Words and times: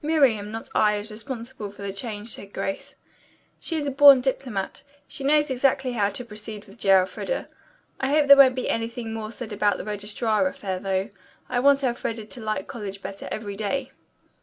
"Miriam, 0.00 0.50
not 0.50 0.70
I, 0.74 0.96
is 0.96 1.10
responsible 1.10 1.70
for 1.70 1.82
the 1.82 1.92
change," 1.92 2.30
said 2.30 2.54
Grace. 2.54 2.96
"She 3.60 3.76
is 3.76 3.86
a 3.86 3.90
born 3.90 4.22
diplomat. 4.22 4.82
She 5.06 5.24
knows 5.24 5.50
exactly 5.50 5.92
how 5.92 6.08
to 6.08 6.24
proceed 6.24 6.64
with 6.64 6.78
J. 6.78 6.88
Elfreda. 6.92 7.50
I 8.00 8.08
hope 8.08 8.26
there 8.26 8.36
won't 8.38 8.54
be 8.54 8.70
anything 8.70 9.12
more 9.12 9.30
said 9.30 9.52
about 9.52 9.76
the 9.76 9.84
registrar 9.84 10.48
affair, 10.48 10.78
though. 10.78 11.10
I 11.50 11.60
want 11.60 11.84
Elfreda 11.84 12.24
to 12.24 12.40
like 12.40 12.66
college 12.66 13.02
better 13.02 13.28
every 13.30 13.56
day." 13.56 13.92